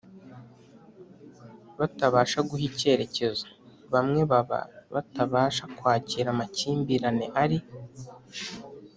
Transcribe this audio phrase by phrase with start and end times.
[1.79, 3.45] batabasha guha ikerekezo.
[3.93, 4.59] bamwe baba
[4.93, 7.57] batabasha kwakira amakimbirane ari